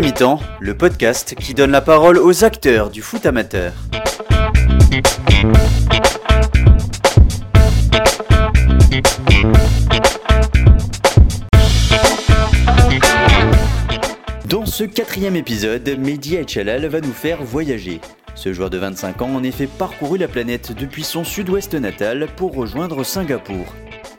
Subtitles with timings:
[0.00, 3.72] Mi-temps, le podcast qui donne la parole aux acteurs du foot amateur.
[14.48, 18.00] Dans ce quatrième épisode, Mehdi Chalal va nous faire voyager.
[18.34, 22.56] Ce joueur de 25 ans en effet parcouru la planète depuis son sud-ouest natal pour
[22.56, 23.72] rejoindre Singapour.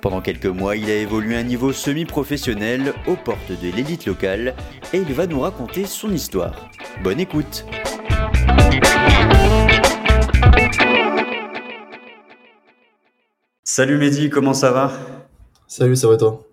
[0.05, 4.53] Pendant quelques mois, il a évolué à un niveau semi-professionnel aux portes de l'élite locale
[4.93, 6.69] et il va nous raconter son histoire.
[7.03, 7.65] Bonne écoute
[13.63, 14.91] Salut Mehdi, comment ça va?
[15.65, 16.43] Salut, ça va toi?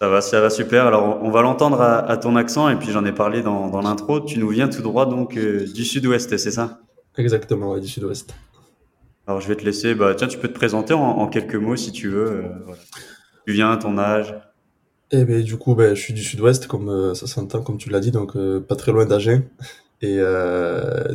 [0.00, 0.86] Ça va, ça va super.
[0.86, 4.20] Alors on va l'entendre à, ton accent et puis j'en ai parlé dans, l'intro.
[4.20, 6.78] Tu nous viens tout droit donc euh, du sud-ouest, c'est ça?
[7.18, 8.32] Exactement, du sud-ouest.
[9.26, 11.90] Alors je vais te laisser, bah, tiens, tu peux te présenter en, quelques mots si
[11.90, 12.44] tu veux.
[12.44, 12.48] Euh,
[13.46, 14.34] tu viens, ton âge
[15.10, 17.90] Eh ben, du coup, ben, je suis du sud-ouest, comme euh, ça s'entend, comme tu
[17.90, 19.42] l'as dit, donc euh, pas très loin d'Agen.
[20.02, 20.18] Et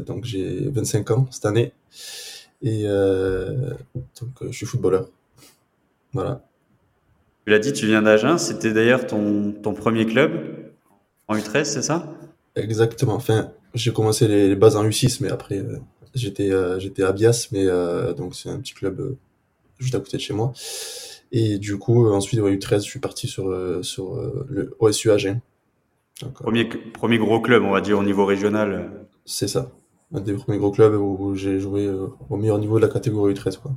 [0.07, 1.71] donc j'ai 25 ans cette année.
[2.63, 5.07] Et donc je suis footballeur.
[6.13, 6.43] Voilà.
[7.45, 8.39] Tu l'as dit, tu viens d'Agen.
[8.39, 10.31] C'était d'ailleurs ton, ton premier club?
[11.27, 12.11] En U13, c'est ça?
[12.55, 13.13] Exactement.
[13.13, 15.63] Enfin, j'ai commencé les, les, bases en U6, mais après,
[16.13, 19.17] J'étais euh, j'étais à Bias, mais euh, donc c'est un petit club euh,
[19.79, 20.53] juste à côté de chez moi.
[21.31, 25.39] Et du coup, ensuite, au U13, je suis parti sur, sur le OSU Agen.
[26.33, 29.07] premier, premier gros club, on va dire, au niveau régional.
[29.23, 29.71] C'est ça.
[30.13, 31.89] Un des premiers gros clubs où j'ai joué
[32.29, 33.59] au meilleur niveau de la catégorie U13.
[33.59, 33.71] Quoi.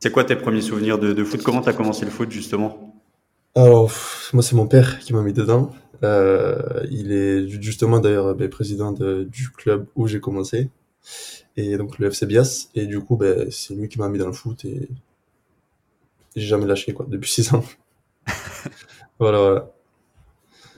[0.00, 1.40] C'est quoi tes premiers souvenirs de, de foot?
[1.44, 2.96] Comment tu as commencé le foot, justement?
[3.54, 3.92] Alors,
[4.32, 5.70] moi, c'est mon père qui m'a mis dedans.
[6.02, 10.70] Euh, il est justement d'ailleurs ben, président de, du club où j'ai commencé
[11.56, 12.68] et donc le FC Bias.
[12.74, 14.88] Et du coup, ben, c'est lui qui m'a mis dans le foot et
[16.34, 17.64] j'ai jamais lâché quoi depuis 6 ans.
[19.18, 19.72] voilà, voilà.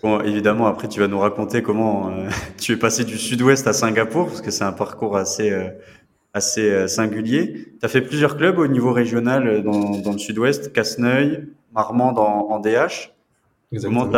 [0.02, 3.72] Bon, évidemment, après, tu vas nous raconter comment euh, tu es passé du sud-ouest à
[3.72, 5.70] Singapour, parce que c'est un parcours assez, euh,
[6.32, 7.72] assez euh, singulier.
[7.80, 12.48] Tu as fait plusieurs clubs au niveau régional dans, dans le sud-ouest, Casseneuil, Marmande en,
[12.50, 13.12] en DH.
[13.72, 14.08] Exactement.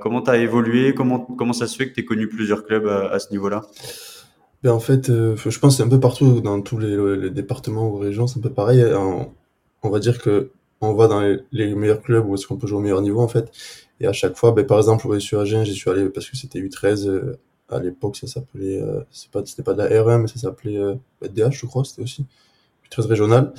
[0.00, 0.94] Comment tu as, as, évolué?
[0.94, 3.62] Comment, comment ça se fait que tu aies connu plusieurs clubs à, à ce niveau-là?
[4.62, 7.96] Ben en fait, euh, je pense c'est un peu partout dans tous les, départements ou
[7.96, 8.84] régions, c'est un peu pareil.
[8.94, 9.32] On,
[9.82, 11.20] on va dire que on va dans
[11.52, 13.50] les, meilleurs clubs où est-ce qu'on peut jouer au meilleur niveau en fait.
[14.00, 16.36] Et à chaque fois, ben, par exemple, au sur Agen, j'y suis allé parce que
[16.36, 17.08] c'était U13.
[17.08, 17.38] Euh,
[17.70, 20.78] à l'époque, ça s'appelait, euh, c'est pas, c'était pas de la R1, mais ça s'appelait
[20.78, 22.24] euh, DH, je crois, c'était aussi
[22.90, 23.52] U13 régional.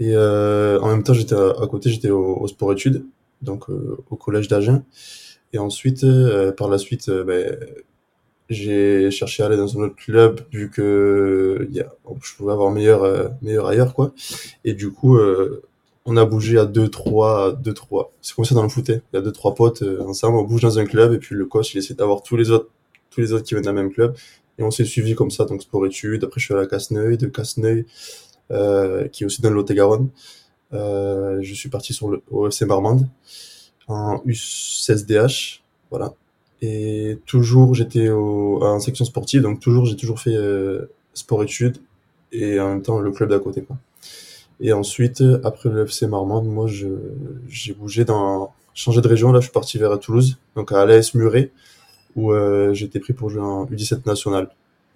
[0.00, 3.04] Et en même temps, j'étais à, côté, j'étais au, sport études,
[3.42, 4.84] donc au collège d'Agen.
[5.52, 6.06] Et ensuite,
[6.56, 7.58] par la suite, ben,
[8.48, 11.92] j'ai cherché à aller dans un autre club vu que y a,
[12.22, 14.12] je pouvais avoir meilleur euh, meilleur ailleurs quoi.
[14.64, 15.62] Et du coup euh,
[16.06, 18.12] on a bougé à deux trois deux trois.
[18.22, 19.00] C'est comme ça dans le foot hein.
[19.12, 21.34] il y a deux trois potes euh, ensemble on bouge dans un club et puis
[21.34, 22.68] le coach il essaie d'avoir tous les autres
[23.10, 24.16] tous les autres qui viennent d'un même club.
[24.58, 27.18] Et on s'est suivi comme ça donc sport études après je suis allé à Casseneuil
[27.18, 27.84] de Casseneuil
[29.12, 30.08] qui est aussi dans le Lot-et-Garonne
[30.72, 32.66] je suis parti sur le au FC
[33.88, 35.60] en U16DH
[35.90, 36.14] voilà
[36.60, 41.78] et toujours, j'étais en section sportive, donc toujours, j'ai toujours fait euh, sport-études
[42.32, 43.62] et en même temps le club d'à côté.
[43.62, 43.76] Quoi.
[44.60, 49.32] Et ensuite, après le FC Marmande, moi, j'ai bougé dans, changé de région.
[49.32, 51.50] Là, je suis parti vers Toulouse, donc à l'AS Muret,
[52.16, 54.48] où euh, j'étais pris pour jouer en U17 national.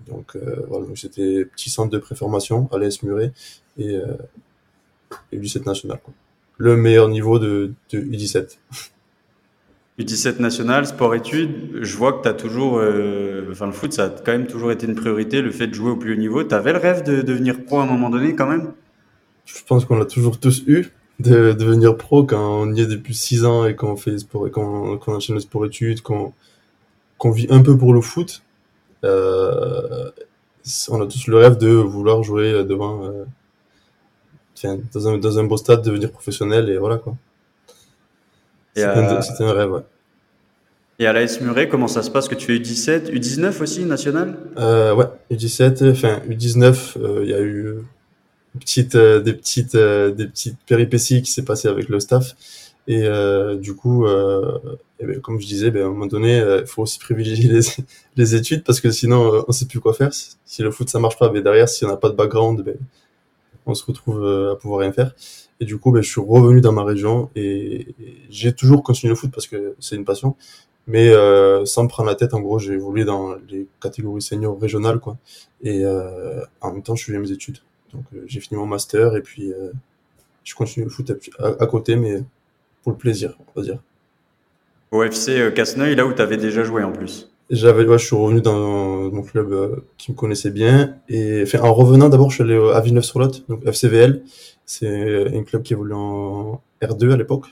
[0.08, 3.32] Donc euh, voilà, donc c'était petit centre de préformation à l'AS Muret
[3.78, 4.16] et, euh,
[5.30, 6.00] et U17 national.
[6.02, 6.14] Quoi.
[6.58, 8.58] Le meilleur niveau de, de U17.
[9.98, 14.08] U17 national, sport-études, je vois que tu as toujours, euh, enfin le foot, ça a
[14.08, 16.42] quand même toujours été une priorité, le fait de jouer au plus haut niveau.
[16.44, 18.72] Tu avais le rêve de devenir pro à un moment donné quand même?
[19.44, 23.14] Je pense qu'on l'a toujours tous eu, de devenir pro quand on y est depuis
[23.14, 26.32] 6 ans et qu'on fait sport, quand, on enchaîne le sport-études, qu'on
[27.30, 28.42] vit un peu pour le foot.
[29.04, 30.10] Euh,
[30.88, 33.24] on a tous le rêve de vouloir jouer devant, euh,
[34.94, 37.14] dans, un, dans un beau stade, devenir professionnel et voilà quoi.
[38.74, 39.82] C'était un, rêve, ouais.
[40.98, 44.36] Et à l'AS Muret, comment ça se passe que tu fais U17, U19 aussi, national?
[44.58, 47.78] Euh, Ouais, U17, enfin U19, euh, il y a eu
[48.58, 52.34] petite, euh, des, petites, euh, des petites péripéties qui s'est passé avec le staff.
[52.88, 53.02] Et
[53.58, 56.98] du coup, et ben, comme je disais, ben, à un moment donné, il faut aussi
[56.98, 57.60] privilégier les,
[58.16, 60.10] les études parce que sinon, on sait plus quoi faire.
[60.12, 62.60] Si le foot ça marche pas, mais ben, derrière, si on n'a pas de background,
[62.64, 62.74] ben,
[63.66, 65.14] on se retrouve à pouvoir rien faire.
[65.60, 67.94] Et du coup, ben, je suis revenu dans ma région et,
[68.30, 70.36] j'ai toujours continué le foot parce que c'est une passion.
[70.88, 74.60] Mais euh, sans me prendre la tête, en gros, j'ai évolué dans les catégories seniors
[74.60, 75.16] régionales, quoi.
[75.62, 77.58] Et euh, en même temps, je faisais mes études.
[77.92, 79.70] Donc, euh, j'ai fini mon master et puis euh,
[80.44, 82.22] je continue le foot à, côté, mais
[82.82, 83.78] pour le plaisir, on va dire.
[84.90, 88.16] Au FC euh, là où tu avais déjà joué en plus J'avais, ouais, je suis
[88.16, 90.96] revenu dans mon club euh, qui me connaissait bien.
[91.08, 94.22] Et enfin, en revenant, d'abord, je suis allé à Villeneuve-sur-Lot, donc FCVL.
[94.64, 97.46] C'est un club qui évolue en R2 à l'époque.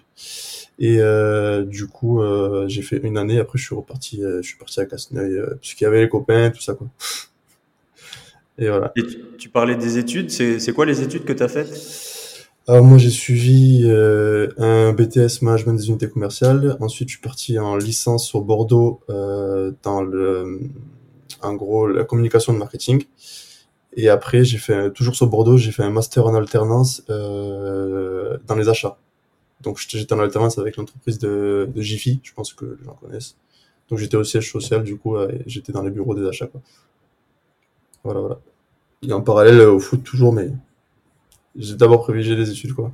[0.81, 3.39] Et euh, du coup, euh, j'ai fait une année.
[3.39, 6.09] Après, je suis reparti, euh, je suis parti à Casseneuil, euh, puisqu'il y avait les
[6.09, 6.89] copains, tout ça, quoi.
[8.59, 8.93] Et voilà.
[8.97, 12.10] Et tu, tu parlais des études, c'est quoi les études que tu as faites?
[12.71, 16.77] Alors moi, j'ai suivi euh, un BTS Management des unités commerciales.
[16.79, 20.71] Ensuite, je suis parti en licence sur Bordeaux euh, dans le,
[21.43, 23.03] en gros, la communication de marketing.
[23.95, 28.55] Et après, j'ai fait, toujours sur Bordeaux, j'ai fait un master en alternance euh, dans
[28.55, 28.99] les achats.
[29.63, 33.35] Donc j'étais en alternance avec l'entreprise de, de Jiffy, je pense que les gens connaissent.
[33.89, 36.61] Donc j'étais au siège social, du coup, j'étais dans les bureaux des achats, quoi.
[38.05, 38.39] Voilà, voilà.
[39.03, 40.53] Et en parallèle au foot toujours, mais
[41.57, 42.93] j'ai d'abord privilégié les études, quoi.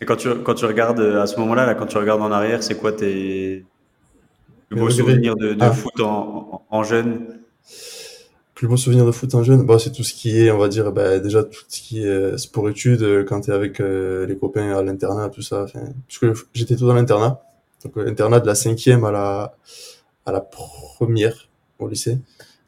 [0.00, 2.32] Et quand tu, quand tu regardes euh, à ce moment-là, là, quand tu regardes en
[2.32, 3.64] arrière, c'est quoi tes
[4.68, 7.38] plus beaux souvenirs de, de Ah, foot en, en, en jeune?
[8.54, 10.68] plus beau souvenir de foot en jeune, bah, c'est tout ce qui est, on va
[10.68, 14.36] dire, bah, déjà tout ce qui est euh, sport-études, euh, quand t'es avec euh, les
[14.36, 15.64] copains à l'internat, tout ça.
[15.64, 17.40] Enfin, parce que j'étais tout dans l'internat,
[17.84, 19.56] donc internat de la cinquième à la
[20.26, 21.48] à la première
[21.80, 22.18] au lycée.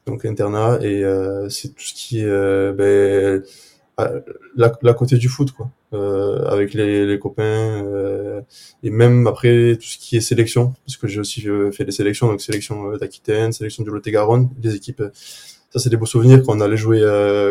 [0.06, 3.42] Donc internat et euh, c'est tout ce qui est euh, ben,
[3.96, 4.10] à-
[4.56, 5.70] la, la côté du foot quoi.
[5.92, 7.42] Euh, avec les, les copains
[7.84, 8.40] euh,
[8.82, 11.92] et même après tout ce qui est sélection parce que j'ai aussi euh, fait des
[11.92, 15.02] sélections donc sélection d'Aquitaine, sélection du Lot-et-Garonne, des équipes
[15.70, 17.00] ça c'est des beaux souvenirs quand on allait jouer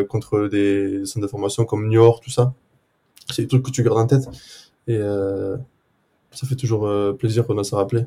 [0.10, 2.54] contre des, centres de formation comme Niort tout ça.
[3.32, 4.28] C'est des trucs que tu gardes en tête
[4.88, 5.00] et
[6.32, 8.06] ça fait toujours plaisir qu'on a ça rappelé.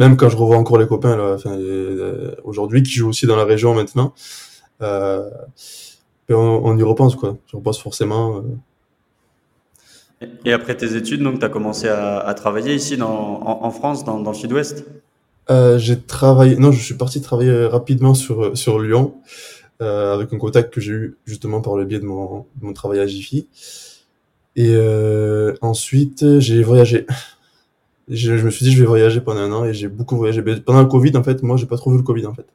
[0.00, 3.44] Même quand je revois encore les copains là, euh, aujourd'hui qui jouent aussi dans la
[3.44, 4.14] région maintenant,
[4.80, 5.28] euh,
[6.34, 7.36] on, on y repense quoi.
[7.46, 8.38] Je repense forcément.
[10.22, 10.26] euh.
[10.44, 13.70] Et après tes études, donc, tu as commencé à, à travailler ici dans, en, en
[13.70, 14.84] France, dans, dans le sud-ouest?
[15.50, 19.14] Euh, j'ai travaillé, non, je suis parti travailler rapidement sur euh, sur Lyon
[19.80, 22.72] euh, avec un contact que j'ai eu justement par le biais de mon, de mon
[22.72, 23.48] travail à Jiffy.
[24.56, 27.06] Et euh, ensuite j'ai voyagé.
[28.08, 30.42] Je, je me suis dit je vais voyager pendant un an et j'ai beaucoup voyagé.
[30.42, 32.46] Pendant le Covid en fait, moi j'ai pas trop vu le Covid en fait.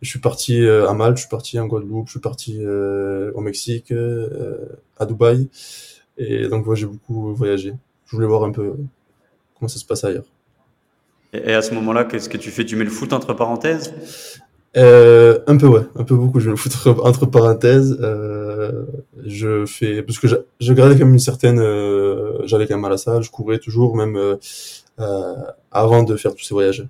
[0.00, 3.32] Je suis parti euh, à Malte, je suis parti en Guadeloupe, je suis parti euh,
[3.34, 4.58] au Mexique, euh,
[4.96, 5.48] à Dubaï.
[6.16, 7.74] Et donc, ouais, j'ai beaucoup voyagé.
[8.06, 8.74] Je voulais voir un peu
[9.58, 10.24] comment ça se passe ailleurs.
[11.32, 12.64] Et, à ce moment-là, qu'est-ce que tu fais?
[12.64, 13.92] Tu mets le foot entre parenthèses?
[14.76, 16.38] Euh, un peu, ouais, un peu beaucoup.
[16.38, 17.98] Je vais me foutre entre parenthèses.
[19.24, 21.58] Je fais parce que je gardais quand même une certaine.
[22.44, 24.38] J'allais quand même à la salle, je courais toujours, même
[25.70, 26.86] avant de faire tous ces voyages.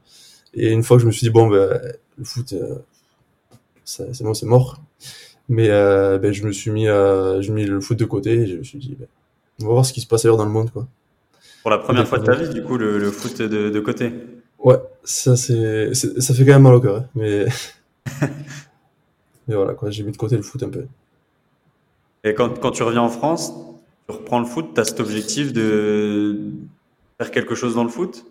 [0.55, 1.81] Et une fois que je me suis dit bon, ben,
[2.17, 2.55] le foot,
[3.89, 4.81] c'est bon, c'est mort.
[5.49, 8.47] Mais euh, ben, je me suis mis à, je mis le foot de côté et
[8.47, 9.07] je me suis dit, ben,
[9.63, 10.87] on va voir ce qui se passe ailleurs dans le monde, quoi.
[11.63, 14.13] Pour la première fois de ta vie, du coup, le, le foot de, de côté.
[14.59, 17.47] Ouais, ça c'est, ça fait quand même mal au cœur, hein, mais,
[19.49, 20.85] mais voilà quoi, j'ai mis de côté le foot un peu.
[22.25, 23.53] Et quand, quand tu reviens en France,
[24.09, 26.39] tu reprends le foot, tu as cet objectif de
[27.19, 28.25] faire quelque chose dans le foot?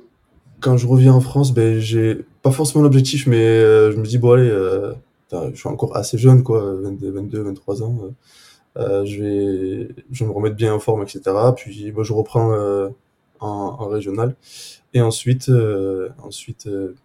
[0.59, 4.17] Quand je reviens en France, ben j'ai pas forcément l'objectif, mais euh, je me dis
[4.17, 4.93] bon allez, euh,
[5.31, 8.11] je suis encore assez jeune quoi, 22, 22, 23 ans, euh,
[8.81, 11.53] euh, je vais, je vais me remettre bien en forme, etc.
[11.55, 12.89] Puis moi je reprends euh,
[13.39, 14.35] en, en régional
[14.93, 16.95] et ensuite, euh, ensuite, euh,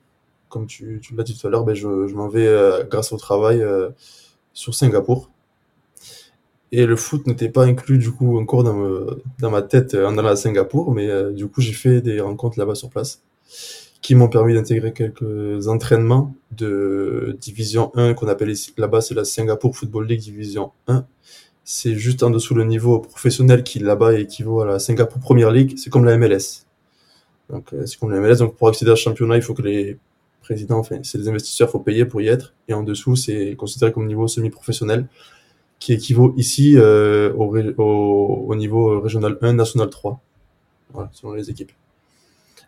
[0.50, 3.12] comme tu, tu l'as dit tout à l'heure, ben je, je m'en vais euh, grâce
[3.12, 3.64] au travail
[4.54, 5.30] sur Singapour.
[6.72, 10.16] Et le foot n'était pas inclus du coup encore dans, me- dans ma tête en
[10.18, 13.22] allant à Singapour, mais du coup j'ai fait des rencontres là-bas sur place
[14.02, 19.24] qui m'ont permis d'intégrer quelques entraînements de division 1 qu'on appelle ici là-bas c'est la
[19.24, 21.06] Singapour Football League division 1.
[21.64, 25.74] C'est juste en dessous le niveau professionnel qui là-bas équivaut à la Singapour Premier League,
[25.78, 26.66] c'est comme la MLS.
[27.48, 29.62] Donc euh, c'est comme la MLS, donc pour accéder à ce championnat, il faut que
[29.62, 29.96] les
[30.40, 33.92] présidents, enfin c'est les investisseurs, faut payer pour y être, et en dessous c'est considéré
[33.92, 35.06] comme niveau semi-professionnel
[35.78, 40.20] qui équivaut ici euh, au, au, au niveau régional 1, national 3,
[40.92, 41.72] voilà, selon les équipes.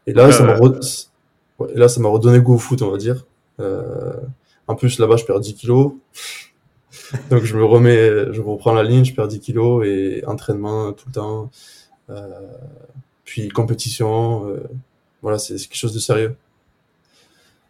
[0.06, 0.58] Et là, ça là, m'a
[1.60, 3.26] et là, ça m'a redonné goût au foot, on va dire.
[3.60, 4.14] Euh,
[4.66, 5.92] en plus, là-bas, je perds 10 kilos.
[7.30, 11.06] Donc, je me remets, je reprends la ligne, je perds 10 kilos et entraînement tout
[11.08, 11.50] le temps.
[12.10, 12.28] Euh,
[13.24, 14.48] puis compétition.
[14.48, 14.62] euh,
[15.22, 16.36] voilà, c'est c'est quelque chose de sérieux.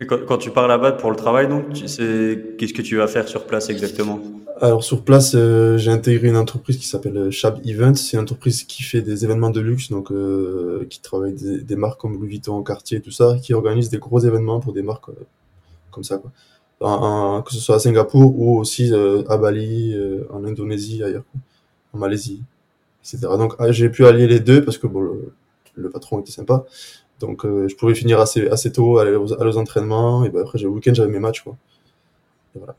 [0.01, 3.07] Et quand, quand tu pars là-bas pour le travail, donc, sais, qu'est-ce que tu vas
[3.07, 4.21] faire sur place exactement?
[4.61, 7.97] Alors, sur place, euh, j'ai intégré une entreprise qui s'appelle euh, Shab Events.
[7.97, 11.77] C'est une entreprise qui fait des événements de luxe, donc euh, qui travaille des, des
[11.77, 15.09] marques comme Louis Vuitton, Cartier, tout ça, qui organise des gros événements pour des marques
[15.09, 15.15] euh,
[15.91, 16.33] comme ça, quoi.
[16.81, 19.97] En- en- que ce soit à Singapour ou aussi euh, à Bali,
[20.31, 21.41] en Indonésie, ailleurs, quoi.
[21.95, 22.43] en Malaisie,
[23.05, 23.37] etc.
[23.39, 25.35] Donc, ah, j'ai pu allier les deux parce que bon, le,
[25.77, 26.65] le patron était sympa.
[27.21, 30.59] Donc je pouvais finir assez, assez tôt, aller aux, aller aux entraînements, et ben, après,
[30.61, 31.43] le week-end, j'avais mes matchs.
[31.43, 31.57] Quoi.
[32.57, 32.77] Et, voilà.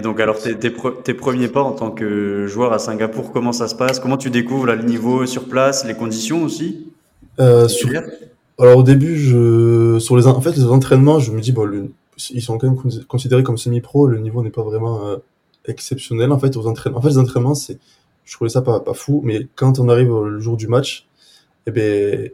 [0.00, 0.72] Et donc, alors, tes, tes,
[1.04, 4.00] tes, premiers pas en tant que joueur à Singapour, comment ça se passe?
[4.00, 6.90] Comment tu découvres là, le niveau sur place, les conditions aussi?
[7.38, 7.90] Euh, sur...
[8.58, 9.98] Alors au début, je...
[9.98, 11.90] sur les en fait les entraînements, je me dis bon, le...
[12.30, 15.16] ils sont quand même considérés comme semi-pro, le niveau n'est pas vraiment euh,
[15.66, 17.00] exceptionnel en fait aux entraînements.
[17.00, 17.78] En fait les entraînements, c'est
[18.24, 21.06] je trouvais ça pas, pas fou, mais quand on arrive le jour du match,
[21.66, 22.30] eh ben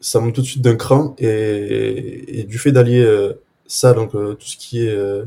[0.00, 2.40] ça monte tout de suite d'un cran et...
[2.40, 5.24] et, du fait d'allier euh, ça donc tout ce qui est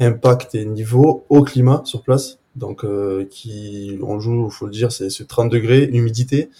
[0.00, 2.84] impact et niveau au climat sur place, donc
[3.28, 6.50] qui on joue, faut le dire, c'est 30 degrés, humidité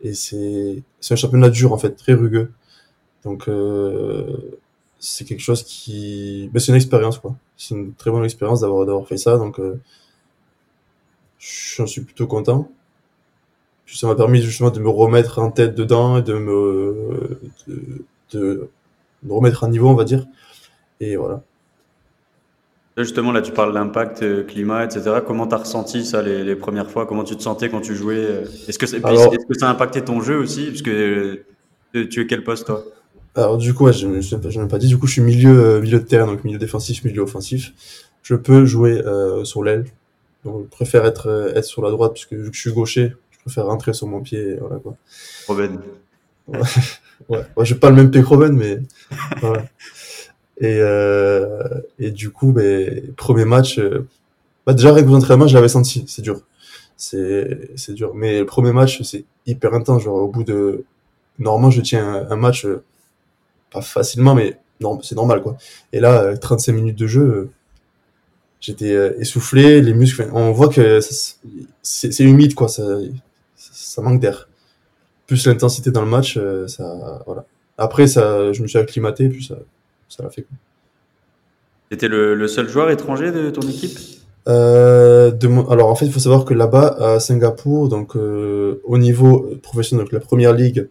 [0.00, 2.52] et c'est un championnat dur en fait, très rugueux.
[3.24, 4.60] Donc euh,
[4.98, 7.34] c'est quelque chose qui, ben, c'est une expérience quoi.
[7.56, 9.36] C'est une très bonne expérience d'avoir fait ça.
[9.38, 9.80] Donc euh,
[11.38, 12.70] j'en suis plutôt content.
[13.84, 18.06] Puis ça m'a permis justement de me remettre en tête dedans et de me de,
[18.32, 18.70] de
[19.22, 20.26] me remettre à niveau, on va dire.
[21.00, 21.42] Et voilà.
[22.96, 25.16] Justement, là, tu parles d'impact euh, climat, etc.
[25.26, 27.04] Comment tu as ressenti ça les, les, premières fois?
[27.04, 28.44] Comment tu te sentais quand tu jouais euh?
[28.68, 30.68] Est-ce que, est -ce que ça a impacté ton jeu aussi?
[30.68, 31.44] Parce que
[31.94, 32.84] euh, tu es quel poste, toi?
[33.34, 34.88] Alors, du coup, ouais, je ne l'ai pas dit.
[34.88, 37.74] Du coup, je suis milieu, milieu de terrain, donc milieu défensif, milieu offensif.
[38.22, 39.84] Je peux jouer euh, sur l'aile.
[40.46, 43.38] Donc, je préfère être, être sur la droite, puisque vu que je suis gaucher, je
[43.40, 44.52] préfère rentrer sur mon pied.
[44.52, 44.96] Et voilà, quoi.
[45.48, 45.82] Robin.
[46.48, 46.60] Ouais.
[47.28, 47.44] ouais.
[47.56, 48.78] ouais j'ai pas le même pied que Robin, mais
[49.42, 49.64] voilà.
[50.58, 54.06] Et, euh, et du coup, ben, premier match, euh,
[54.66, 56.40] bah déjà avec vos entraînements, je l'avais senti, c'est dur.
[56.96, 58.14] C'est, c'est dur.
[58.14, 60.02] Mais le premier match, c'est hyper intense.
[60.02, 60.84] Genre, au bout de,
[61.38, 62.82] normalement, je tiens un, match, euh,
[63.70, 65.56] pas facilement, mais non, c'est normal, quoi.
[65.92, 67.50] Et là, 35 minutes de jeu,
[68.60, 71.00] j'étais essoufflé, les muscles, on voit que
[71.82, 72.84] c'est humide, quoi, ça,
[73.56, 74.48] ça manque d'air.
[75.26, 77.44] Plus l'intensité dans le match, ça, voilà.
[77.78, 79.56] Après, ça, je me suis acclimaté, puis ça,
[80.08, 80.46] ça l'a fait.
[81.90, 83.98] C'était le, le, seul joueur étranger de ton équipe?
[84.48, 88.98] Euh, de, Alors en fait, il faut savoir que là-bas, à Singapour, donc euh, au
[88.98, 90.88] niveau professionnel, donc la première ligue,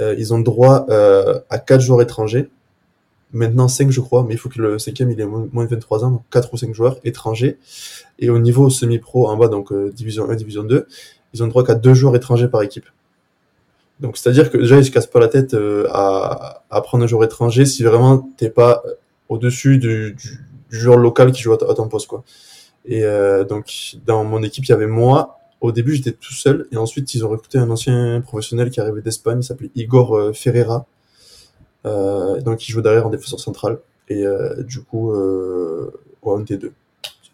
[0.00, 2.48] euh, ils ont le droit à quatre joueurs étrangers.
[3.34, 6.04] Maintenant 5 je crois, mais il faut que le cinquième il ait moins de 23
[6.04, 7.56] ans, donc 4 ou 5 joueurs étrangers.
[8.18, 10.86] Et au niveau semi-pro en bas, donc division 1, division 2,
[11.32, 12.84] ils ont le droit qu'à deux joueurs étrangers par équipe.
[14.00, 17.06] Donc c'est-à-dire que déjà ils se cassent pas la tête euh, à, à, prendre un
[17.06, 18.82] joueur étranger si vraiment t'es pas
[19.28, 22.24] au-dessus du, du, du, joueur local qui joue à, ton poste quoi.
[22.84, 25.38] Et euh, donc dans mon équipe il y avait moi.
[25.60, 29.02] Au début j'étais tout seul et ensuite ils ont recruté un ancien professionnel qui arrivait
[29.02, 30.86] d'Espagne, il s'appelait Igor euh, Ferreira.
[31.84, 36.40] Euh, donc il joue derrière en défenseur central et euh, du coup euh, ouais, on
[36.40, 36.72] était deux.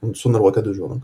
[0.03, 0.91] On, on a le droit qu'à deux joueurs.
[0.91, 1.03] Donc.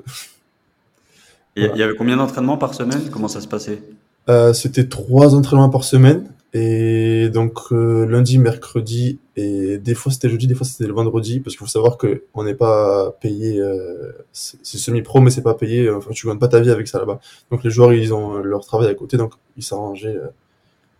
[1.57, 1.79] Il voilà.
[1.79, 3.11] y avait combien d'entraînements par semaine?
[3.11, 3.81] Comment ça se passait?
[4.29, 6.29] Euh, c'était trois entraînements par semaine.
[6.57, 11.41] Et donc euh, lundi, mercredi et des fois c'était jeudi, des fois c'était le vendredi
[11.41, 15.55] parce qu'il faut savoir que on n'est pas payé, euh, c'est semi-pro mais c'est pas
[15.55, 17.19] payé, enfin tu gagnes pas ta vie avec ça là-bas.
[17.51, 20.29] Donc les joueurs ils ont leur travail à côté donc ils s'arrangeaient euh,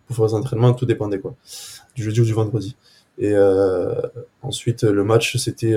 [0.07, 1.35] pour faire les entraînements, tout dépendait quoi,
[1.95, 2.75] du jeudi ou du vendredi.
[3.17, 3.93] Et euh,
[4.41, 5.73] ensuite le match c'était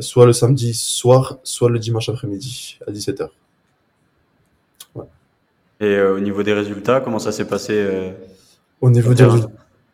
[0.00, 3.28] soit le samedi soir, soit le dimanche après-midi à 17h.
[5.80, 8.10] Et euh, au niveau des résultats, comment ça s'est passé euh,
[8.80, 9.24] Au niveau des,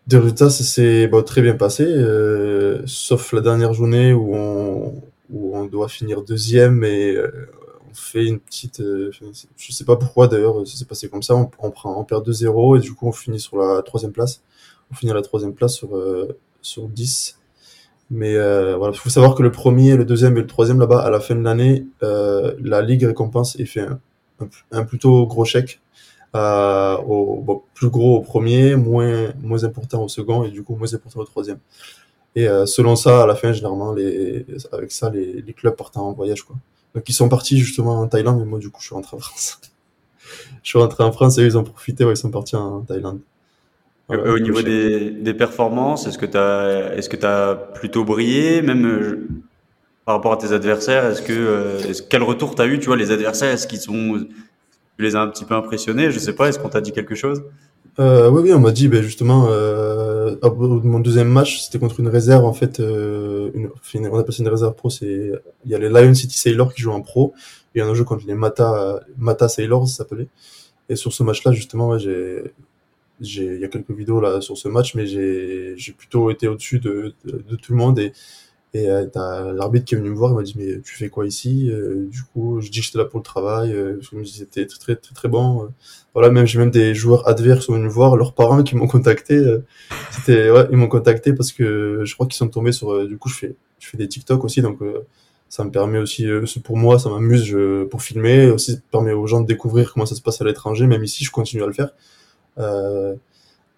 [0.06, 5.02] des, résultats, ça s'est bon, très bien passé, euh, sauf la dernière journée où on,
[5.30, 7.18] où on doit finir deuxième et
[7.90, 8.80] on fait une petite...
[8.80, 9.10] Euh,
[9.56, 12.26] je sais pas pourquoi d'ailleurs, ça s'est passé comme ça, on, on, prend, on perd
[12.26, 14.42] 2-0 et du coup on finit sur la troisième place.
[14.90, 15.90] On finit à la troisième place sur,
[16.62, 17.38] sur 10.
[18.10, 21.00] Mais euh, voilà, il faut savoir que le premier, le deuxième et le troisième là-bas,
[21.00, 23.98] à la fin de l'année, la ligue récompense et fait un,
[24.40, 25.80] un, un, plutôt gros chèque
[26.34, 30.74] euh, au bon, plus gros au premier, moins moins important au second et du coup
[30.76, 31.58] moins important au troisième.
[32.36, 35.96] Et euh, selon ça, à la fin, généralement, les, avec ça, les, les clubs partent
[35.96, 36.56] en voyage quoi.
[36.94, 39.20] Donc ils sont partis justement en Thaïlande, mais moi du coup je suis rentré en
[39.20, 39.60] France.
[40.62, 42.80] je suis rentré en France et eux, ils ont profité, ouais, ils sont partis en
[42.80, 43.20] Thaïlande.
[44.08, 48.04] Voilà, au niveau des, des, performances, est-ce que tu as, est-ce que tu as plutôt
[48.04, 49.28] brillé, même euh,
[50.04, 52.96] par rapport à tes adversaires Est-ce que, euh, quel retour tu as eu Tu vois,
[52.96, 54.26] les adversaires, est-ce qu'ils sont,
[54.96, 57.14] tu les as un petit peu impressionnés Je sais pas, est-ce qu'on t'a dit quelque
[57.14, 57.42] chose?
[58.00, 62.08] Euh, oui, oui, on m'a dit, ben justement, euh, mon deuxième match, c'était contre une
[62.08, 63.70] réserve, en fait, euh, une,
[64.10, 65.32] on appelle ça une réserve pro, c'est,
[65.64, 67.34] il y a les Lion City Sailors qui jouent en pro,
[67.74, 70.28] et on a joué contre les Mata, Mata Sailors, ça s'appelait.
[70.88, 72.52] Et sur ce match-là, justement, ouais, j'ai,
[73.20, 77.14] il y a quelques vidéos là sur ce match, mais j'ai plutôt été au-dessus de,
[77.24, 78.12] de, de, tout le monde et,
[78.74, 81.08] Et euh, t'as l'arbitre qui est venu me voir, il m'a dit mais tu fais
[81.08, 81.70] quoi ici?
[81.70, 84.66] Euh, Du coup, je dis que j'étais là pour le travail, euh, parce que c'était
[84.66, 85.68] très très très bon.
[86.12, 88.74] Voilà, même j'ai même des joueurs adverses qui sont venus me voir, leurs parents qui
[88.74, 89.40] m'ont contacté.
[90.10, 93.06] c'était ouais, ils m'ont contacté parce que je crois qu'ils sont tombés sur.
[93.06, 94.78] du coup, je fais je fais des TikTok aussi, donc
[95.48, 96.26] ça me permet aussi,
[96.64, 97.56] pour moi, ça m'amuse
[97.90, 98.50] pour filmer.
[98.50, 101.24] Aussi, ça permet aux gens de découvrir comment ça se passe à l'étranger, même ici,
[101.24, 101.90] je continue à le faire.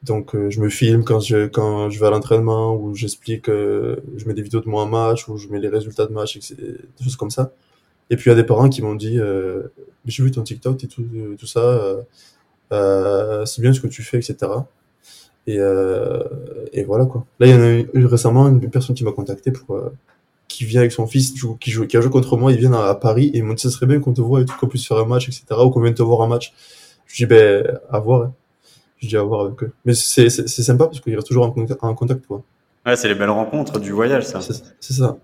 [0.06, 3.48] Euh, donc euh, je me filme quand je quand je vais à l'entraînement ou j'explique,
[3.48, 6.36] euh, je mets des vidéos de mon match ou je mets les résultats de match,
[6.36, 7.52] etc., des choses comme ça.
[8.10, 9.64] Et puis il y a des parents qui m'ont dit euh,
[10.06, 11.04] j'ai vu ton TikTok et tout,
[11.38, 11.96] tout ça,
[12.70, 14.36] c'est bien ce que tu fais, etc.
[15.48, 15.58] Et,
[16.72, 17.26] et voilà quoi.
[17.40, 19.80] Là il y en a eu récemment une personne qui m'a contacté pour
[20.48, 22.94] qui vient avec son fils qui joue qui a joué contre moi, il vient à,
[22.94, 24.86] Paris et il m'a dit ça serait bien qu'on te voit et tout qu'on puisse
[24.86, 25.44] faire un match, etc.
[25.64, 26.52] ou qu'on vienne te voir un match.
[27.06, 28.22] Je dis ben à voir.
[28.22, 28.34] Hein
[28.98, 29.72] je dis à voir avec eux.
[29.84, 32.42] Mais c'est sympa parce qu'ils restent toujours en, contact, quoi.
[32.84, 34.40] Ouais, c'est les belles rencontres du voyage, ça.
[34.40, 34.54] C'est
[34.92, 35.16] ça.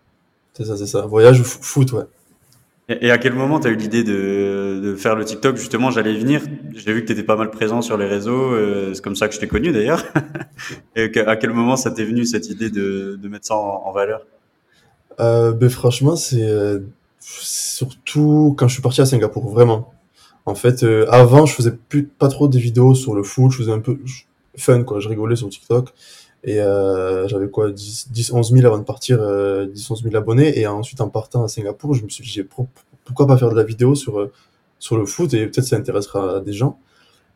[0.54, 1.02] C'est ça, c'est ça.
[1.02, 2.04] Voyage ou foot, ouais.
[2.88, 5.56] Et, à quel moment tu as eu l'idée de, de, faire le TikTok?
[5.56, 6.42] Justement, j'allais venir.
[6.74, 8.52] J'ai vu que tu étais pas mal présent sur les réseaux.
[8.52, 10.04] Euh, c'est comme ça que je t'ai connu d'ailleurs.
[10.96, 14.26] et à quel moment ça t'est venu cette idée de, de mettre ça en, valeur?
[15.20, 16.80] Euh, ben, Franchement, c'est euh,
[17.20, 19.94] surtout quand je suis parti à Singapour, vraiment.
[20.44, 23.58] En fait, euh, avant, je faisais plus, pas trop des vidéos sur le foot, je
[23.58, 23.98] faisais un peu
[24.56, 25.00] fun, quoi.
[25.00, 25.92] Je rigolais sur TikTok.
[26.44, 30.16] Et euh, j'avais quoi, 10, 10, 11 000 avant de partir, euh, 10, 11 000
[30.16, 30.58] abonnés.
[30.58, 32.42] Et ensuite, en partant à Singapour, je me suis dit,
[33.04, 34.32] pourquoi pas faire de la vidéo sur, euh,
[34.78, 36.78] sur le foot et peut-être ça intéressera des gens.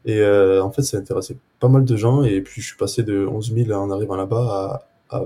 [0.05, 2.25] Et euh, en fait, ça intéressait pas mal de gens.
[2.25, 5.25] Et puis, je suis passé de 11 000 en arrivant là-bas à, à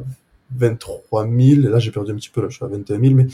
[0.56, 1.60] 23 000.
[1.70, 3.14] Là, j'ai perdu un petit peu, là, je suis à 21 000.
[3.14, 3.26] Mais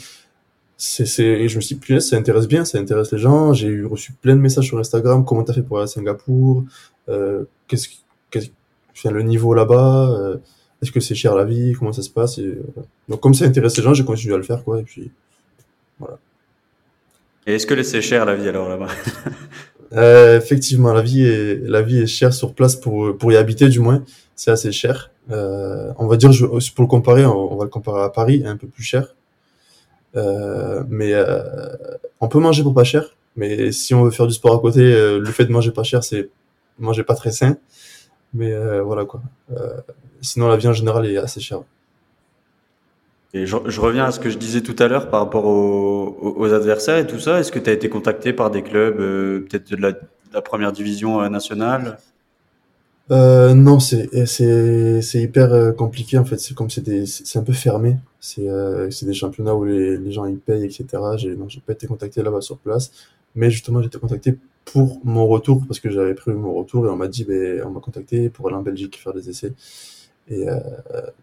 [0.77, 3.51] c'est, c'est, je me suis dit, ça intéresse bien, ça intéresse les gens.
[3.51, 5.25] J'ai eu reçu plein de messages sur Instagram.
[5.25, 6.63] Comment t'as fait pour aller à Singapour?
[7.09, 7.89] Euh, Qu'est-ce,
[8.29, 10.11] qu'est-ce, le niveau là-bas?
[10.11, 10.37] Euh,
[10.81, 11.73] Est-ce que c'est cher la vie?
[11.73, 12.37] Comment ça se passe?
[12.37, 12.59] Et,
[13.09, 14.79] Donc, comme ça intéresse les gens, j'ai continué à le faire, quoi.
[14.79, 15.11] Et puis,
[15.99, 16.19] voilà.
[17.47, 18.87] Et est-ce que c'est cher la vie alors là-bas?
[19.93, 23.69] Euh, Effectivement, la vie est, la vie est chère sur place pour pour y habiter,
[23.69, 24.03] du moins.
[24.35, 25.11] C'est assez cher.
[25.31, 28.43] Euh, on va dire, je, pour le comparer, on, on va le comparer à Paris,
[28.45, 29.15] un peu plus cher.
[30.17, 31.43] Euh, mais euh,
[32.19, 33.15] on peut manger pour pas cher.
[33.35, 35.83] Mais si on veut faire du sport à côté, euh, le fait de manger pas
[35.83, 36.29] cher, c'est
[36.79, 37.57] manger pas très sain.
[38.33, 39.21] Mais voilà quoi.
[40.21, 41.61] sinon, la vie en général est assez chère.
[43.33, 46.97] Et je, reviens à ce que je disais tout à l'heure par rapport aux, adversaires
[46.97, 47.39] et tout ça.
[47.39, 51.97] Est-ce que tu as été contacté par des clubs, peut-être de la, première division nationale?
[53.09, 56.37] Euh, non, c'est c'est c'est hyper euh, compliqué en fait.
[56.39, 57.95] C'est comme c'est c'est un peu fermé.
[58.19, 60.85] C'est euh, c'est des championnats où les, les gens ils payent etc.
[61.17, 62.91] J'ai non j'ai pas été contacté là-bas sur place,
[63.35, 66.89] mais justement j'ai été contacté pour mon retour parce que j'avais prévu mon retour et
[66.89, 69.53] on m'a dit ben on m'a contacté pour aller en Belgique faire des essais
[70.29, 70.59] et euh,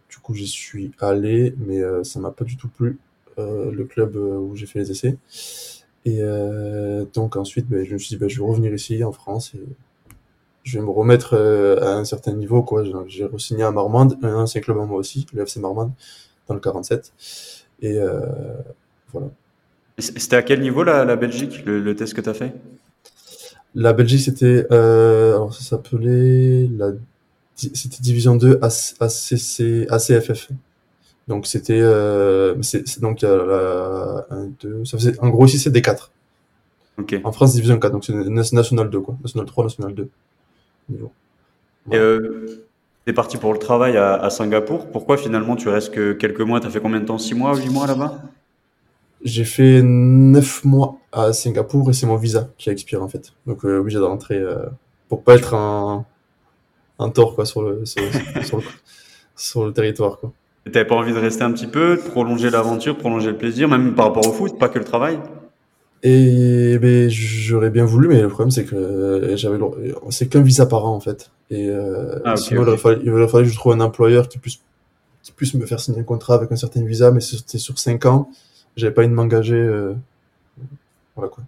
[0.09, 2.99] du coup j'y suis allé mais euh, ça m'a pas du tout plu
[3.37, 5.17] le club où j'ai fait les essais
[6.05, 6.21] et
[7.13, 9.55] donc ensuite ben, je me suis dit ben, je vais revenir ici en France
[10.65, 12.63] je vais me remettre euh, à un certain niveau.
[12.63, 12.85] quoi.
[13.07, 15.93] J'ai re-signé à Marmande, un ancien club à moi aussi, le FC Marmande,
[16.49, 17.13] dans le 47.
[17.83, 18.21] Et euh,
[19.13, 19.29] voilà.
[19.99, 22.55] C'était à quel niveau la, la Belgique, le, test que tu as fait?
[23.75, 24.67] La Belgique, c'était.
[24.73, 26.69] Euh, alors, ça s'appelait.
[26.77, 26.93] La,
[27.55, 30.51] c'était Division 2 ACC, ACFF.
[31.29, 31.81] Donc, c'était.
[31.81, 34.85] Euh, c'est, donc, il y a la 1, 2.
[34.85, 36.11] Ça faisait, en gros, ici, c'est D4.
[36.99, 37.21] Okay.
[37.23, 37.93] En France, Division 4.
[37.93, 38.15] Donc, c'est
[38.53, 39.17] National 2, quoi.
[39.23, 40.09] National 3, National 2.
[40.91, 42.47] Et euh,
[43.05, 44.91] tu es parti pour le travail à, Singapour.
[44.91, 46.61] Pourquoi finalement tu restes que quelques mois?
[46.61, 47.19] Tu as fait combien de temps?
[47.19, 48.23] 6 mois, 8 mois là-bas?
[49.23, 53.33] J'ai fait 9 mois à Singapour et c'est mon visa qui a expiré en fait.
[53.47, 54.67] Donc euh, obligé de rentrer euh,
[55.09, 56.05] pour pas être un,
[56.99, 58.63] un tort quoi, sur, le, sur, le,
[59.37, 60.19] sur le territoire.
[60.19, 60.33] Quoi.
[60.71, 63.95] T'avais pas envie de rester un petit peu, de prolonger l'aventure, prolonger le plaisir, même
[63.95, 65.19] par rapport au foot, pas que le travail?
[66.07, 69.59] Et ben, j'aurais bien voulu, mais le problème c'est que j'avais
[70.11, 71.31] c'est qu'un visa par an en fait.
[71.49, 74.29] Et euh, ah, sinon, il, aurait fallu, il aurait fallu que je trouve un employeur
[74.29, 74.61] qui puisse,
[75.23, 78.05] qui puisse me faire signer un contrat avec un certain visa, mais c'était sur 5
[78.05, 78.29] ans.
[78.77, 79.95] J'avais pas envie de m'engager, euh,
[81.17, 81.43] voilà quoi,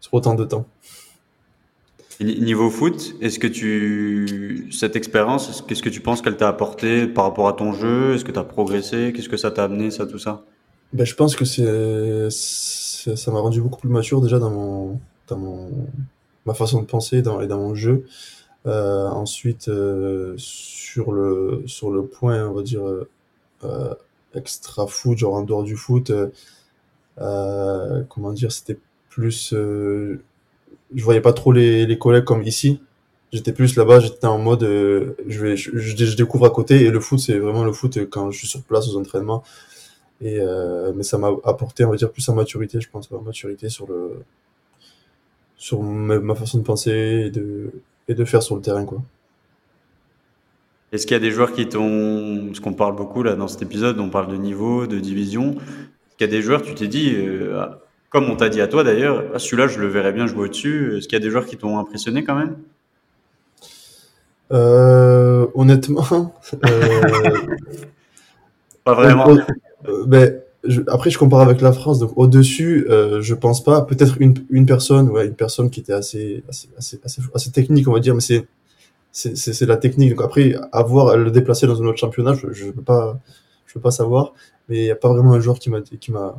[0.00, 0.64] sur autant de temps.
[2.22, 7.24] niveau foot, est-ce que tu cette expérience, qu'est-ce que tu penses qu'elle t'a apporté par
[7.24, 8.14] rapport à ton jeu?
[8.14, 9.12] Est-ce que tu as progressé?
[9.14, 10.42] Qu'est-ce que ça t'a amené, ça, tout ça?
[10.94, 11.66] Ben, je pense que c'est
[13.16, 15.70] ça m'a rendu beaucoup plus mature déjà dans mon, dans mon
[16.46, 18.04] ma façon de penser et dans mon jeu.
[18.66, 22.82] Euh, ensuite, euh, sur le sur le point, on va dire
[23.64, 23.94] euh,
[24.34, 26.12] extra foot, genre en dehors du foot,
[27.16, 30.18] comment dire, c'était plus, je
[30.94, 32.80] voyais pas trop les, les collègues comme ici.
[33.32, 37.20] J'étais plus là-bas, j'étais en mode, je vais, je, découvre à côté et le foot,
[37.20, 39.44] c'est vraiment le foot quand je suis sur place aux entraînements
[40.22, 40.38] Et,
[40.94, 43.86] mais ça m'a apporté, on va dire, plus en maturité, je pense, en maturité sur
[43.86, 44.22] le
[45.60, 47.70] sur ma, façon de penser et de,
[48.08, 49.02] et de faire sur le terrain, quoi.
[50.90, 53.62] Est-ce qu'il y a des joueurs qui t'ont, parce qu'on parle beaucoup là dans cet
[53.62, 55.52] épisode, on parle de niveau, de division.
[55.52, 57.64] Est-ce qu'il y a des joueurs, tu t'es dit, euh,
[58.08, 60.96] comme on t'a dit à toi d'ailleurs, ah, celui-là je le verrais bien jouer au-dessus.
[60.96, 62.56] Est-ce qu'il y a des joueurs qui t'ont impressionné quand même?
[64.50, 67.30] Euh, Honnêtement, euh,
[68.82, 69.36] pas vraiment.
[70.06, 70.40] Ben,
[70.88, 73.82] après, je compare avec la France, donc au-dessus, euh, je pense pas.
[73.82, 77.88] Peut-être une, une personne, ouais, une personne qui était assez, assez, assez, assez, assez technique,
[77.88, 78.46] on va dire, mais c'est
[79.12, 80.10] c'est la technique.
[80.10, 83.18] Donc après, avoir le déplacer dans un autre championnat, je, je peux pas,
[83.66, 84.34] je peux pas savoir.
[84.68, 86.38] Mais il y a pas vraiment un joueur qui m'a, qui m'a,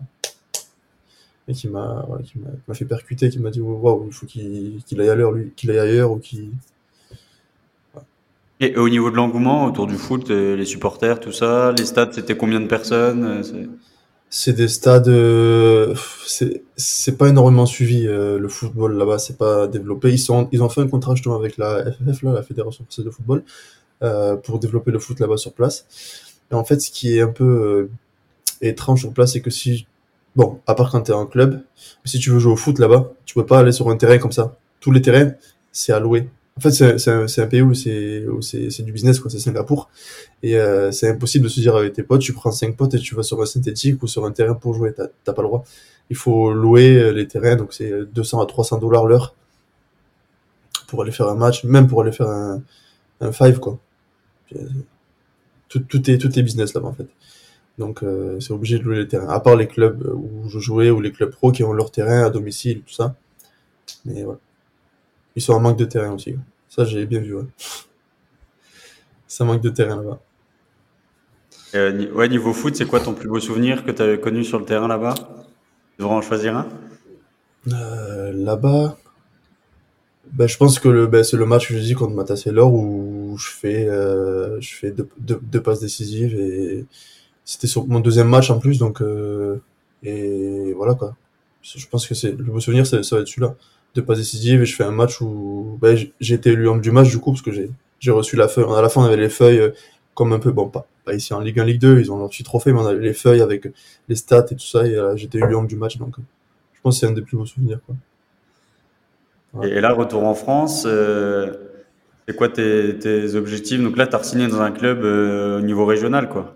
[1.53, 5.09] qui m'a, qui m'a fait percuter, qui m'a dit waouh, il faut qu'il qu'il aille
[5.09, 6.51] ailleurs, lui, qu'il aille ailleurs ou qu'il.
[8.63, 12.37] Et au niveau de l'engouement autour du foot, les supporters, tout ça, les stades, c'était
[12.37, 13.67] combien de personnes euh,
[14.29, 14.53] c'est?
[14.53, 15.95] Des stades, euh,
[16.27, 20.11] c'est pas énormément suivi euh, le football là-bas, c'est pas développé.
[20.11, 23.03] Ils sont, ils ont fait un contrat justement avec la FFF là, la Fédération française
[23.03, 23.43] de football,
[24.43, 25.87] pour développer le foot là-bas sur place.
[26.51, 27.89] Et en fait, ce qui est un peu
[28.61, 29.87] étrange sur place, c'est que si,
[30.35, 31.63] bon, à part quand t'es en club,
[32.05, 34.31] si tu veux jouer au foot là-bas, tu peux pas aller sur un terrain comme
[34.31, 34.55] ça.
[34.79, 35.31] Tous les terrains,
[35.71, 36.29] c'est à louer.
[36.57, 39.31] En fait, c'est un, pays où c'est du business, quoi.
[39.31, 39.89] C'est Singapour.
[40.43, 42.99] Et euh, c'est impossible de se dire avec tes potes, tu prends cinq potes et
[42.99, 44.93] tu vas sur un synthétique ou sur un terrain pour jouer.
[44.93, 45.63] T'as pas le droit.
[46.09, 49.33] Il faut louer euh, les terrains, donc c'est 200 à 300 dollars l'heure
[50.87, 52.61] pour aller faire un match, même pour aller faire un,
[53.21, 53.79] un five, quoi.
[55.69, 57.07] Tout, tout, est, tout est business là-bas, en fait.
[57.77, 59.29] Donc, euh, c'est obligé de louer les terrains.
[59.29, 62.25] À part les clubs où je jouais ou les clubs pro qui ont leur terrain
[62.25, 63.15] à domicile, tout ça.
[64.05, 64.39] Mais voilà.
[65.35, 66.35] Ils sont en manque de terrain aussi.
[66.67, 67.35] Ça, j'ai bien vu.
[67.35, 67.45] Ouais.
[69.27, 70.19] Ça manque de terrain là-bas.
[71.75, 74.59] Euh, ouais, niveau foot, c'est quoi ton plus beau souvenir que tu as connu sur
[74.59, 75.13] le terrain là-bas?
[75.15, 76.67] Tu devrais en choisir un?
[77.71, 78.97] Euh, Là-bas,
[80.31, 83.35] ben, je pense que le, ben, c'est le match que je dis contre Matassé-Lor où
[83.37, 86.85] je fais, euh, je fais deux, deux, passes décisives et
[87.43, 89.57] c'était sur mon deuxième match en plus, donc euh,
[90.03, 91.15] et voilà quoi.
[91.61, 93.55] Je pense que c'est le beau souvenir, ça, ça va être celui-là
[93.95, 96.91] de passes décisives et je fais un match où ben, j'ai été élu homme du
[96.91, 97.69] match du coup parce que j'ai
[98.01, 98.65] j'ai reçu la feuille.
[98.75, 99.69] À la fin, on avait les feuilles euh,
[100.13, 102.29] comme un peu, bon, pas, pas ici en Ligue 1, Ligue 2, ils ont leur
[102.29, 103.67] petit trophée, mais on avait les feuilles avec
[104.09, 106.15] les stats et tout ça, et euh, j'étais élu homme du match, donc
[106.73, 107.79] je pense que c'est un des plus beaux souvenirs.
[107.85, 107.95] Quoi.
[109.65, 111.53] Et là, retour en France, euh,
[112.27, 113.81] c'est quoi tes, tes, objectifs?
[113.81, 116.55] Donc là, tu as signé dans un club au niveau régional, quoi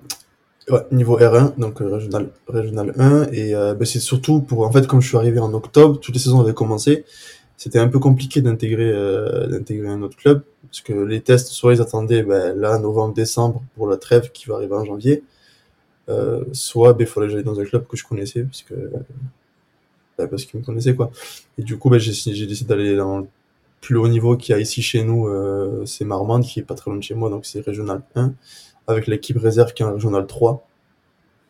[0.70, 5.00] Ouais, niveau R1, donc régional, régional 1, et ben, c'est surtout pour, en fait, comme
[5.00, 7.06] je suis arrivé en octobre, toutes les saisons avaient commencé,
[7.58, 11.74] c'était un peu compliqué d'intégrer euh, d'intégrer un autre club parce que les tests soit
[11.74, 15.24] ils attendaient ben, là novembre décembre pour la trêve qui va arriver en janvier
[16.10, 18.76] euh, soit ben, il fallait que j'aille dans un club que je connaissais parce que
[20.18, 21.12] ben, parce qu'ils me connaissaient quoi.
[21.58, 23.28] Et du coup ben, j'ai j'ai décidé d'aller dans le
[23.82, 26.76] plus haut niveau qu'il y a ici chez nous euh, c'est Marmande qui est pas
[26.76, 28.34] très loin de chez moi donc c'est régional 1
[28.88, 30.68] avec l'équipe réserve qui est en régional 3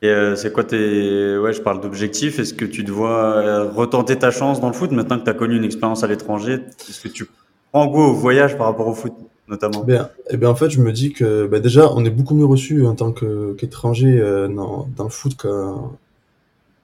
[0.02, 1.38] et euh, c'est quoi tes.
[1.38, 2.38] Ouais, je parle d'objectifs.
[2.38, 5.34] Est-ce que tu dois euh, retenter ta chance dans le foot maintenant que tu as
[5.34, 6.60] connu une expérience à l'étranger?
[6.88, 7.28] Est-ce que tu
[7.72, 9.14] prends goût au voyage par rapport au foot
[9.48, 9.84] notamment?
[9.84, 12.46] Bien, eh bien, en fait, je me dis que bah, déjà, on est beaucoup mieux
[12.46, 15.98] reçu en tant qu'étranger euh, dans, dans, le foot quand,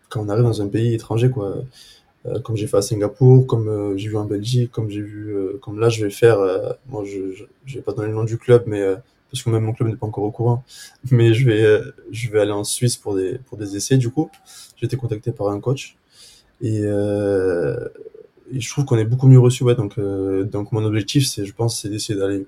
[0.10, 1.30] quand on arrive dans un pays étranger.
[1.30, 1.58] quoi.
[2.26, 5.80] Euh, comme j'ai fait à Singapour, comme j'ai vu en Belgique, comme j'ai vu, comme
[5.80, 6.40] là, je vais faire.
[6.90, 8.84] moi, je, je, je vais pas donner le nom du club, mais
[9.32, 10.63] parce que même mon club n'est pas encore au courant.
[11.10, 14.10] Mais je vais, euh, je vais aller en Suisse pour des, pour des essais, du
[14.10, 14.30] coup.
[14.76, 15.96] J'ai été contacté par un coach.
[16.62, 17.88] Et, euh,
[18.54, 19.63] je trouve qu'on est beaucoup mieux reçu.
[19.76, 22.46] Donc, euh, donc mon objectif, c'est, je pense, c'est d'essayer d'aller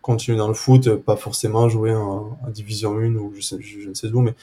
[0.00, 4.20] continuer dans le foot, pas forcément jouer en, Division 1 ou je, ne sais où,
[4.20, 4.34] mais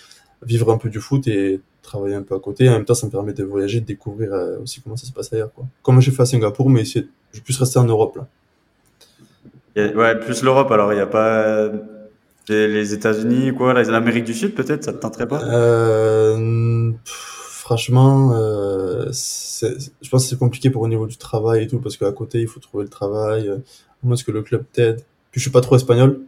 [0.43, 2.69] vivre un peu du foot et travailler un peu à côté.
[2.69, 5.33] En même temps, ça me permet de voyager, de découvrir aussi comment ça se passe
[5.33, 5.65] ailleurs, quoi.
[5.81, 8.19] Comme j'ai fait à Singapour, mais essayer, je plus rester en Europe,
[9.75, 11.69] ouais, plus l'Europe, alors il n'y a pas
[12.49, 15.41] les États-Unis, quoi, l'Amérique du Sud peut-être, ça te tenterait pas?
[15.43, 16.91] Euh,
[17.71, 21.95] Franchement, euh, je pense que c'est compliqué pour au niveau du travail et tout, parce
[21.95, 23.59] qu'à côté il faut trouver le travail, euh,
[24.03, 24.97] moins est-ce que le club t'aide.
[25.31, 26.19] Puis je suis pas trop espagnol,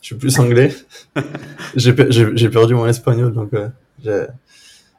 [0.00, 0.72] je suis plus anglais.
[1.76, 1.92] j'ai
[2.48, 3.68] perdu mon espagnol, donc euh,
[4.02, 4.28] je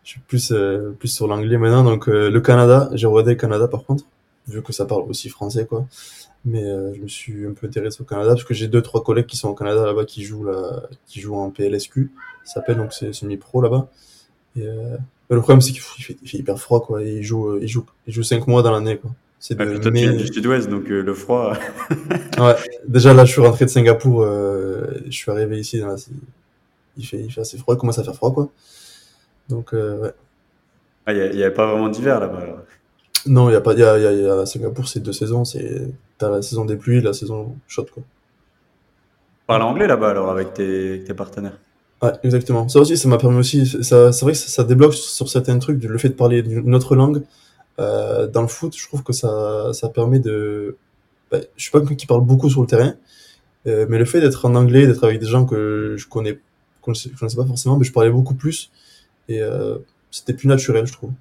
[0.03, 1.83] suis plus, euh, plus sur l'anglais maintenant.
[1.83, 4.03] Donc euh, le Canada, j'ai regardé le Canada par contre,
[4.51, 5.85] vu que ça parle aussi français, quoi
[6.43, 9.03] mais euh, je me suis un peu intéressé au Canada parce que j'ai deux trois
[9.03, 12.11] collègues qui sont au Canada là-bas qui jouent là, qui jouent en PLSQ,
[12.43, 13.89] ça s'appelle donc c'est semi pro là-bas.
[14.57, 14.97] Et euh,
[15.29, 17.03] le problème c'est qu'il fait, fait, hyper froid quoi.
[17.03, 19.11] Et ils jouent ils jouent ils jouent cinq mois dans l'année quoi.
[19.39, 20.13] C'est de ah, mai...
[20.13, 21.53] du sud-ouest donc euh, le froid.
[22.39, 22.55] ouais.
[22.87, 25.79] Déjà là je suis rentré de Singapour, je suis arrivé ici
[26.97, 28.49] il fait, il fait assez froid, il commence à faire froid, quoi.
[29.47, 30.11] Donc, euh.
[31.05, 32.65] Ah, il n'y avait pas vraiment d'hiver là-bas.
[33.25, 35.13] Non, il y a pas, il y a, il y a, à Singapour, c'est deux
[35.13, 38.03] saisons, c'est, t'as la saison des pluies, la saison chaude, quoi.
[39.47, 41.59] Parle anglais là-bas alors avec tes, tes partenaires.
[42.01, 42.67] Ouais, exactement.
[42.67, 45.59] Ça aussi, ça m'a permis aussi, ça, c'est vrai que ça, ça débloque sur certains
[45.59, 47.23] trucs, le fait de parler une autre langue.
[47.79, 50.77] Euh, dans le foot, je trouve que ça, ça permet de,
[51.31, 52.95] bah, je suis pas quelqu'un qui parle beaucoup sur le terrain,
[53.67, 56.93] euh, mais le fait d'être en anglais, d'être avec des gens que je connais, que
[56.93, 58.71] je connaissais pas forcément, mais je parlais beaucoup plus
[59.29, 59.77] et euh,
[60.11, 61.11] c'était plus naturel, je trouve.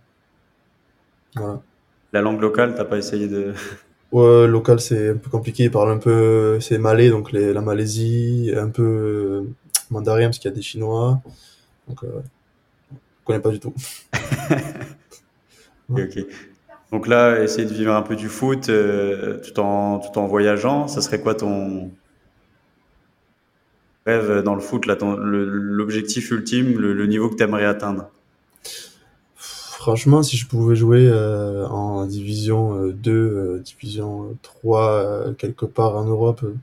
[1.36, 1.62] Voilà.
[2.12, 3.54] La langue locale, t'as pas essayé de.
[4.12, 5.64] Ouais, local, c'est un peu compliqué.
[5.64, 9.42] Ils parlent un peu, c'est malais, donc les, la Malaisie, un peu euh,
[9.88, 11.20] mandarin parce qu'il y a des Chinois.
[11.86, 12.20] Donc, euh,
[12.92, 13.74] je connais pas du tout.
[15.88, 16.26] Ok, ok.
[16.92, 20.88] Donc là, essayer de vivre un peu du foot euh, tout en tout en voyageant,
[20.88, 21.90] ça serait quoi ton
[24.04, 28.10] rêve dans le foot l'objectif ultime, le, le niveau que tu aimerais atteindre?
[29.80, 35.64] Franchement, si je pouvais jouer euh, en division euh, 2, euh, division 3, euh, quelque
[35.64, 36.54] part en Europe, euh,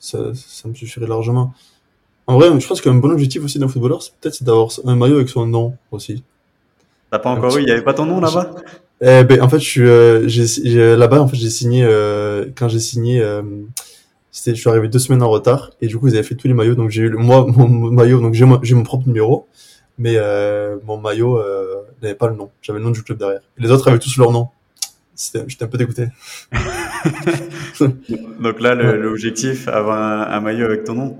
[0.00, 1.54] ça, ça me suffirait largement.
[2.26, 4.96] En vrai, je pense qu'un bon objectif aussi d'un footballeur, c'est peut-être c'est d'avoir un
[4.96, 6.24] maillot avec son nom aussi.
[7.12, 8.50] T'as pas encore eu, il y avait pas ton nom là-bas?
[9.02, 12.46] Eh ben, en fait, je suis, euh, j'ai, j'ai- là-bas, en fait, j'ai signé, euh,
[12.56, 13.42] quand j'ai signé, euh,
[14.32, 16.48] c'était, je suis arrivé deux semaines en retard, et du coup, ils avaient fait tous
[16.48, 18.82] les maillots, donc j'ai eu, le- moi, mon, mon maillot, donc j'ai, mon- j'ai mon
[18.82, 19.46] propre numéro,
[19.98, 22.50] mais, euh, mon maillot, euh, n'avait pas le nom.
[22.62, 23.40] J'avais le nom du club derrière.
[23.58, 24.48] Les autres avaient tous leur nom.
[25.16, 26.08] J'étais un peu dégoûté.
[28.40, 31.18] Donc là, l'objectif, avoir un, un maillot avec ton nom.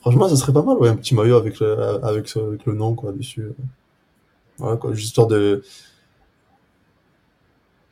[0.00, 3.12] Franchement, ça serait pas mal, ouais, un petit maillot avec le, avec, le nom, quoi,
[3.12, 3.44] dessus.
[4.58, 5.62] Voilà, quoi, juste histoire de,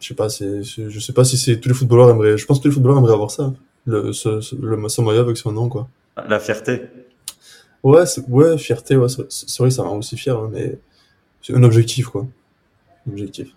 [0.00, 2.46] je sais pas, c'est, c'est- je sais pas si c'est tous les footballeurs aimeraient, je
[2.46, 3.52] pense que tous les footballeurs aimeraient avoir ça.
[3.86, 5.88] Le, ce, ce- le, son maillot avec son nom, quoi.
[6.28, 6.82] La fierté.
[7.84, 10.78] Ouais, ouais, fierté, ouais, c'est c'est vrai ça rend aussi fier, hein, mais
[11.42, 12.26] c'est un objectif, quoi.
[13.08, 13.48] Un objectif.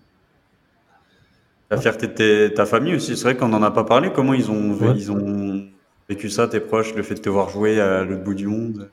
[1.72, 3.16] La fierté de tes- ta famille aussi.
[3.18, 4.12] C'est vrai qu'on n'en a pas parlé.
[4.14, 4.94] Comment ils ont, Ouais.
[4.96, 5.66] ils ont
[6.10, 8.92] vécu ça, tes proches, le fait de te voir jouer à l'autre bout du monde?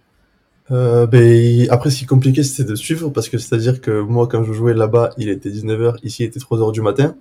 [0.71, 4.29] Euh, ben, après, ce qui est compliqué, c'était de suivre, parce que c'est-à-dire que moi,
[4.29, 7.17] quand je jouais là-bas, il était 19h, ici, il était 3h du matin.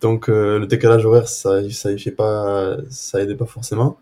[0.00, 3.98] Donc, euh, le décalage horaire, ça, ça y fait pas, ça aidait pas forcément.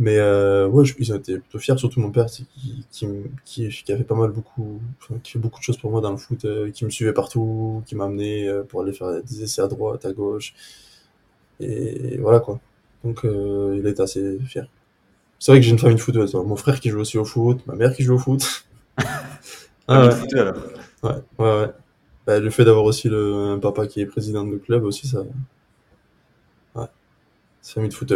[0.00, 2.46] Mais, euh, ouais, je, ils ont été plutôt fiers, surtout mon père, qui,
[2.90, 3.06] qui,
[3.44, 6.00] qui, qui a fait pas mal beaucoup, enfin, qui fait beaucoup de choses pour moi
[6.00, 9.22] dans le foot, euh, qui me suivait partout, qui m'a amené euh, pour aller faire
[9.22, 10.54] des essais à droite, à gauche.
[11.60, 12.60] Et voilà, quoi.
[13.04, 14.66] Donc, euh, il était assez fier.
[15.38, 17.24] C'est vrai que j'ai une famille de foot, ouais, mon frère qui joue aussi au
[17.26, 18.66] foot, ma mère qui joue au foot.
[19.88, 20.56] Ah ouais, footeux, alors.
[21.02, 21.70] ouais, ouais, ouais.
[22.26, 25.22] Bah, le fait d'avoir aussi le, un papa qui est président de club aussi, ça,
[26.74, 26.86] ouais,
[27.62, 28.12] c'est famille de foot.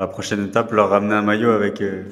[0.00, 2.04] La prochaine étape, leur ramener un maillot avec, euh,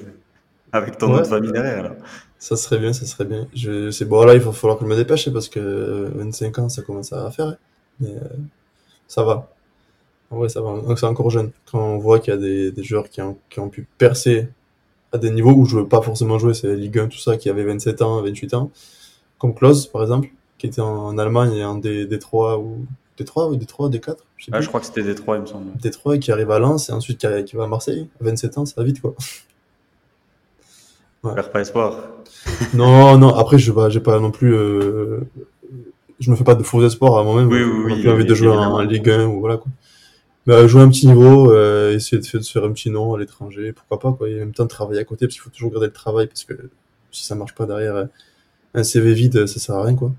[0.72, 1.78] avec ton nom Ouais, de famille derrière.
[1.86, 1.96] alors.
[2.38, 3.46] ça serait bien, ça serait bien.
[3.54, 6.58] Je, c'est bon, là, il va falloir que je me dépêche parce que euh, 25
[6.60, 7.46] ans, ça commence à faire.
[7.48, 7.56] hein.
[8.00, 8.20] Mais euh,
[9.08, 9.50] ça va.
[10.30, 10.80] En vrai, ça va.
[10.80, 11.50] Donc, c'est encore jeune.
[11.70, 14.48] Quand on voit qu'il y a des, des joueurs qui ont, qui ont pu percer
[15.12, 17.50] à des niveaux où je veux pas forcément jouer, c'est Ligue 1, tout ça, qui
[17.50, 18.70] avait 27 ans, 28 ans,
[19.38, 22.86] comme Klose, par exemple, qui était en, Allemagne et en D, D3 ou
[23.22, 24.62] D3 ou D3, D4, je sais Ah, plus.
[24.64, 25.70] je crois que c'était Détroit, il me semble.
[25.82, 28.08] D3 et qui arrive à Lens et ensuite qui, va à Marseille.
[28.20, 29.14] À 27 ans, ça va vite, quoi.
[31.22, 31.34] Ouais.
[31.52, 32.08] Pas espoir.
[32.74, 35.20] Non, non, après, je j'ai pas non plus, euh,
[36.20, 37.48] je me fais pas de faux espoirs à moi-même.
[37.48, 39.70] Oui, J'ai oui, oui, plus envie de jouer en, Ligue 1 ou voilà, quoi.
[40.46, 43.14] Mais euh, jouer un petit niveau, euh, essayer de, de se faire un petit nom
[43.14, 44.28] à l'étranger, pourquoi pas, quoi.
[44.28, 46.44] Et en même temps, travailler à côté, parce qu'il faut toujours garder le travail, parce
[46.44, 46.54] que
[47.10, 48.06] si ça marche pas derrière,
[48.74, 50.12] un CV vide, ça sert à rien, quoi.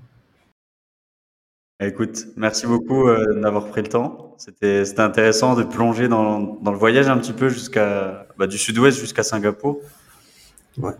[1.84, 4.34] Écoute, merci beaucoup euh, d'avoir pris le temps.
[4.38, 8.98] C'était, intéressant de plonger dans, dans le voyage un petit peu jusqu'à, bah, du sud-ouest
[8.98, 9.78] jusqu'à Singapour.
[10.78, 10.92] Ouais.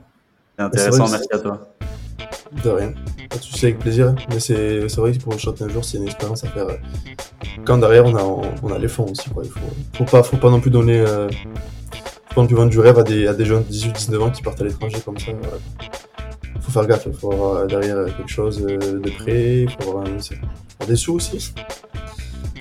[0.56, 1.74] C'est intéressant, merci à toi.
[2.64, 2.88] De rien.
[3.30, 4.14] De souci, avec plaisir.
[4.30, 6.66] Mais c'est, vrai que pour le un jour, c'est une expérience à faire.
[6.68, 6.76] euh,
[7.64, 9.44] Quand derrière, on a, on, on a les fonds aussi, quoi.
[9.44, 9.60] Il faut,
[9.94, 11.28] faut pas, faut pas non plus donner, euh,
[12.28, 14.22] faut pas non plus vendre du rêve à des, à des jeunes de 18, 19
[14.22, 15.32] ans qui partent à l'étranger comme ça.
[15.32, 15.56] voilà.
[16.72, 20.04] Faut faire gaffe, il faut avoir euh, derrière quelque chose de prêt, il faut avoir,
[20.06, 21.52] un- des sous aussi.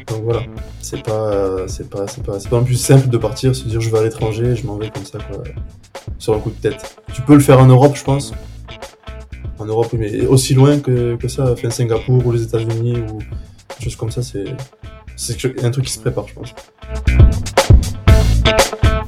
[0.08, 0.42] Donc voilà,
[0.82, 3.80] c'est pas, c'est pas, c'est pas, c'est pas non plus simple de partir, se dire
[3.80, 5.44] je vais à l'étranger, je m'en vais comme ça, quoi,
[6.20, 6.98] sur un coup de tête.
[7.14, 8.34] Tu peux le faire en Europe, je pense,
[9.60, 13.20] en Europe, oui, mais aussi loin que, que ça, enfin Singapour ou les États-Unis ou
[13.82, 14.44] choses comme ça, c'est
[15.16, 16.54] c'est un truc qui se prépare, je pense.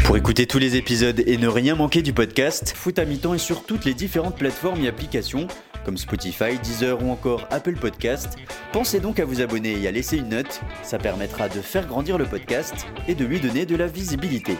[0.03, 3.39] Pour écouter tous les épisodes et ne rien manquer du podcast, Foot à mi-temps est
[3.39, 5.47] sur toutes les différentes plateformes et applications
[5.85, 8.37] comme Spotify, Deezer ou encore Apple Podcast.
[8.71, 12.17] Pensez donc à vous abonner et à laisser une note, ça permettra de faire grandir
[12.17, 14.57] le podcast et de lui donner de la visibilité.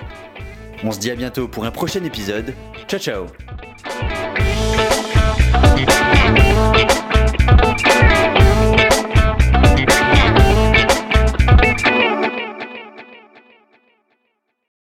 [0.84, 2.54] On se dit à bientôt pour un prochain épisode.
[2.88, 3.28] Ciao ciao